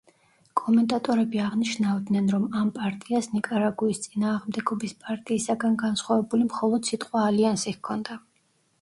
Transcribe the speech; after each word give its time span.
კომენტატორები 0.59 1.41
აღნიშნავდნენ, 1.47 2.31
რომ 2.37 2.47
ამ 2.63 2.71
პარტიას 2.79 3.29
ნიკარაგუის 3.35 4.03
წინააღმდეგობის 4.07 4.99
პარტიისაგან 5.07 5.79
განსხვავებული 5.87 6.53
მხოლოდ 6.53 6.95
სიტყვა 6.95 7.27
„ალიანსი“ 7.31 7.81
ჰქონდა. 7.81 8.23